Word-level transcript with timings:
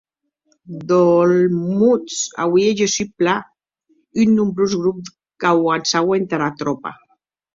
D’Olmutz, 0.91 2.15
auie 2.45 2.71
gessut, 2.79 3.11
plan, 3.21 3.43
un 4.23 4.33
nombrós 4.39 4.73
grop 4.81 5.01
qu’auançaue 5.41 6.17
entara 6.21 6.49
tropa. 6.63 6.91